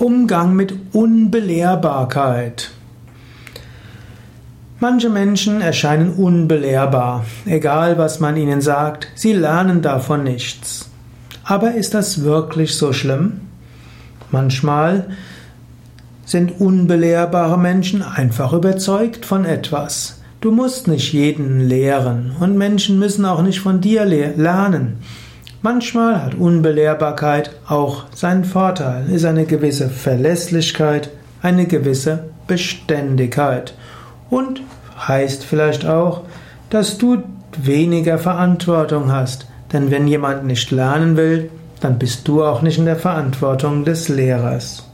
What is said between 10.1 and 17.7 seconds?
nichts. Aber ist das wirklich so schlimm? Manchmal sind unbelehrbare